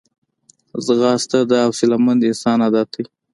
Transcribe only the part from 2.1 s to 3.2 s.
انسان عادت دی